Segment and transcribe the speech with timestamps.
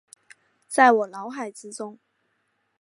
[0.67, 1.99] 在我脑海之中